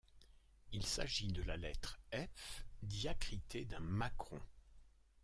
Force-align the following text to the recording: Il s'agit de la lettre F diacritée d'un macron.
Il 0.71 0.83
s'agit 0.83 1.27
de 1.31 1.43
la 1.43 1.57
lettre 1.57 1.99
F 2.11 2.65
diacritée 2.81 3.65
d'un 3.65 3.81
macron. 3.81 4.41